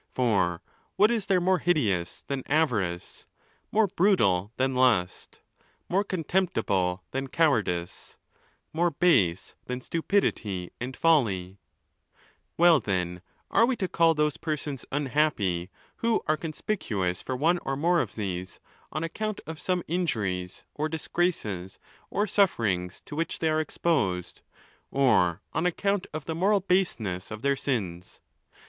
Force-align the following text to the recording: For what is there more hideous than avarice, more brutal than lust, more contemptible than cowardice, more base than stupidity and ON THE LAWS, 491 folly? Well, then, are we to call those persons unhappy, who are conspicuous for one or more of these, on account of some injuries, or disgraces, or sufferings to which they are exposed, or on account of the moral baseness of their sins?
For 0.09 0.63
what 0.95 1.11
is 1.11 1.27
there 1.27 1.39
more 1.39 1.59
hideous 1.59 2.23
than 2.23 2.41
avarice, 2.47 3.27
more 3.71 3.85
brutal 3.85 4.51
than 4.57 4.73
lust, 4.73 5.41
more 5.89 6.03
contemptible 6.03 7.03
than 7.11 7.27
cowardice, 7.27 8.17
more 8.73 8.89
base 8.89 9.53
than 9.65 9.79
stupidity 9.79 10.71
and 10.81 10.95
ON 10.95 10.99
THE 10.99 11.07
LAWS, 11.07 11.53
491 12.57 12.57
folly? 12.57 12.57
Well, 12.57 12.79
then, 12.79 13.21
are 13.51 13.67
we 13.67 13.75
to 13.75 13.87
call 13.87 14.15
those 14.15 14.37
persons 14.37 14.87
unhappy, 14.91 15.69
who 15.97 16.23
are 16.25 16.35
conspicuous 16.35 17.21
for 17.21 17.35
one 17.35 17.59
or 17.59 17.75
more 17.75 18.01
of 18.01 18.15
these, 18.15 18.59
on 18.91 19.03
account 19.03 19.39
of 19.45 19.61
some 19.61 19.83
injuries, 19.87 20.63
or 20.73 20.89
disgraces, 20.89 21.77
or 22.09 22.25
sufferings 22.25 23.01
to 23.05 23.15
which 23.15 23.37
they 23.37 23.51
are 23.51 23.61
exposed, 23.61 24.41
or 24.89 25.43
on 25.53 25.67
account 25.67 26.07
of 26.11 26.25
the 26.25 26.33
moral 26.33 26.59
baseness 26.61 27.29
of 27.29 27.43
their 27.43 27.55
sins? 27.55 28.19